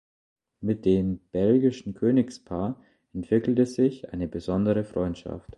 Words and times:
Mit 0.61 0.85
dem 0.85 1.19
belgischen 1.31 1.93
Königspaar 1.93 2.83
entwickelte 3.13 3.67
sich 3.67 4.11
eine 4.11 4.27
besondere 4.27 4.83
Freundschaft. 4.83 5.47